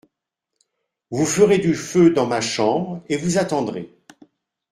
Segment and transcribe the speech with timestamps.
[1.11, 3.93] Vous ferez du feu dans ma chambre et vous attendrez.